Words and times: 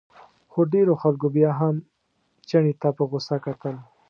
خو 0.51 0.59
ډېرو 0.73 0.93
خلکو 1.01 1.27
بیا 1.35 1.51
هم 1.61 1.75
چیني 2.49 2.73
ته 2.81 2.89
په 2.97 3.03
غوسه 3.09 3.35
کتل. 3.45 3.75